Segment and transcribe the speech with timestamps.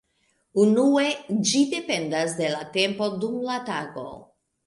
[0.61, 1.03] Unue
[1.49, 4.09] ĝi dependas de la tempo dum la tago.